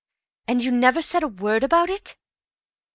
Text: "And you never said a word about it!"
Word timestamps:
"And 0.47 0.63
you 0.63 0.71
never 0.71 0.99
said 0.99 1.21
a 1.21 1.27
word 1.27 1.63
about 1.63 1.91
it!" 1.91 2.15